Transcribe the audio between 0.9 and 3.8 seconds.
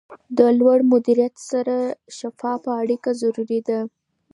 مدیریت سره شفافه اړیکه ضروري ده.